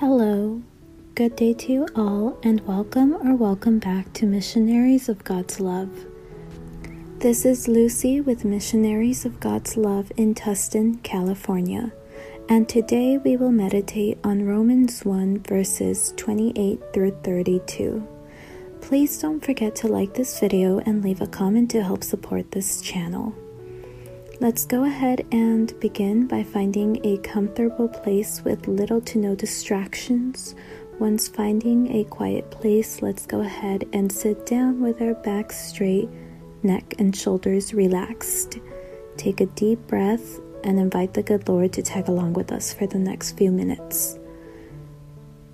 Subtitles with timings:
[0.00, 0.62] Hello,
[1.16, 5.90] good day to you all, and welcome or welcome back to Missionaries of God's Love.
[7.18, 11.90] This is Lucy with Missionaries of God's Love in Tustin, California,
[12.48, 18.06] and today we will meditate on Romans 1 verses 28 through 32.
[18.80, 22.80] Please don't forget to like this video and leave a comment to help support this
[22.80, 23.34] channel.
[24.40, 30.54] Let's go ahead and begin by finding a comfortable place with little to no distractions.
[31.00, 36.08] Once finding a quiet place, let's go ahead and sit down with our back straight,
[36.62, 38.60] neck and shoulders relaxed.
[39.16, 42.86] Take a deep breath and invite the good Lord to tag along with us for
[42.86, 44.20] the next few minutes.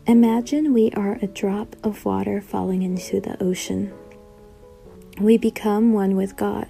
[0.06, 3.94] Imagine we are a drop of water falling into the ocean.
[5.18, 6.66] We become one with God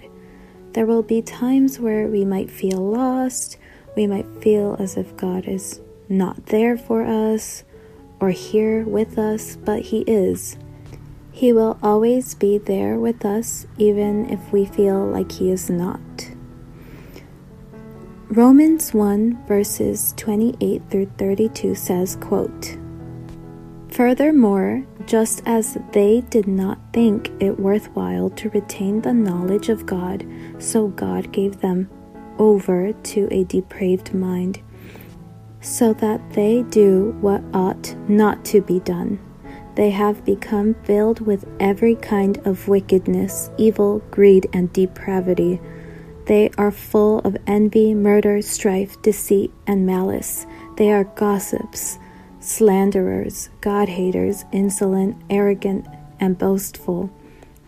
[0.75, 3.55] there will be times where we might feel lost,
[3.95, 7.63] we might feel as if God is not there for us
[8.19, 10.57] or here with us, but He is.
[11.31, 16.01] He will always be there with us, even if we feel like He is not.
[18.27, 22.75] Romans 1 verses 28 through 32 says, quote,
[23.95, 30.27] Furthermore, just as they did not think it worthwhile to retain the knowledge of God,
[30.59, 31.89] so God gave them
[32.37, 34.61] over to a depraved mind,
[35.61, 39.17] so that they do what ought not to be done.
[39.75, 45.61] They have become filled with every kind of wickedness, evil, greed, and depravity.
[46.25, 50.45] They are full of envy, murder, strife, deceit, and malice.
[50.75, 51.97] They are gossips
[52.45, 55.87] slanderers, God haters, insolent, arrogant,
[56.19, 57.09] and boastful.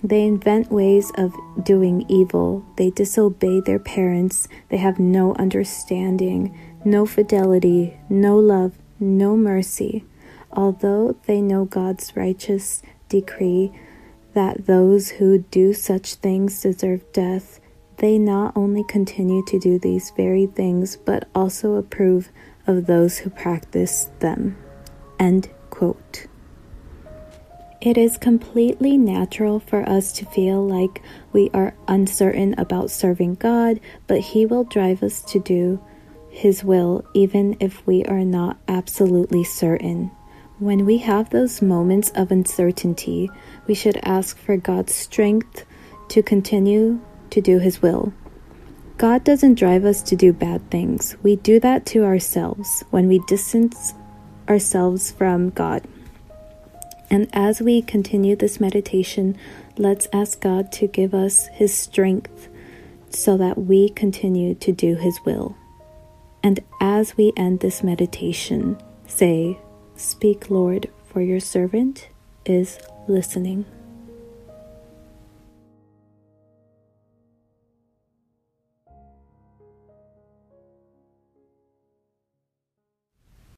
[0.04, 2.66] They invent ways of doing evil.
[2.78, 4.48] They disobey their parents.
[4.70, 10.06] They have no understanding, no fidelity, no love, no mercy.
[10.52, 13.72] Although they know God's righteous decree
[14.34, 17.60] that those who do such things deserve death,
[17.98, 22.30] they not only continue to do these very things, but also approve
[22.68, 24.56] of those who practice them.
[25.20, 26.28] End quote.
[27.80, 31.02] It is completely natural for us to feel like
[31.32, 35.80] we are uncertain about serving God, but He will drive us to do
[36.30, 40.12] His will even if we are not absolutely certain.
[40.60, 43.30] When we have those moments of uncertainty,
[43.68, 45.64] we should ask for God's strength
[46.10, 48.12] to continue to do His will.
[48.98, 51.16] God doesn't drive us to do bad things.
[51.22, 53.94] We do that to ourselves when we distance
[54.50, 55.84] ourselves from God.
[57.10, 59.38] And as we continue this meditation,
[59.78, 62.50] let's ask God to give us His strength
[63.10, 65.56] so that we continue to do His will.
[66.44, 69.58] And as we end this meditation, say,
[69.96, 72.10] Speak, Lord, for your servant
[72.46, 73.66] is listening.